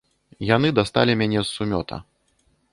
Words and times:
Яны 0.55 0.71
дасталі 0.79 1.17
мяне 1.21 1.39
з 1.45 1.47
сумёта. 1.57 2.03